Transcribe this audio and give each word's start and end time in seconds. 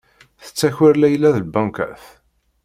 Tettaker 0.43 0.93
Layla 1.01 1.29
lbankat. 1.41 2.03